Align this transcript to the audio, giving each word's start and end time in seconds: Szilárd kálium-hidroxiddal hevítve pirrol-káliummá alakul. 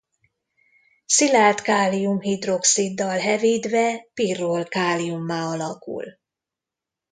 Szilárd 1.05 1.61
kálium-hidroxiddal 1.61 3.17
hevítve 3.19 4.07
pirrol-káliummá 4.13 5.45
alakul. 5.45 6.05